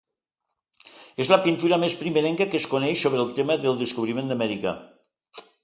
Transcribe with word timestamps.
És 1.25 1.29
la 1.33 1.37
pintura 1.43 1.79
més 1.83 1.97
primerenca 1.99 2.49
que 2.55 2.59
es 2.63 2.67
coneix 2.73 3.03
sobre 3.07 3.23
el 3.27 3.31
tema 3.41 3.59
del 3.67 3.79
descobriment 3.85 4.33
d'Amèrica. 4.35 4.77